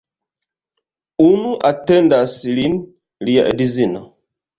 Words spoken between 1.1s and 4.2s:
Unu atendas lin, lia edzino.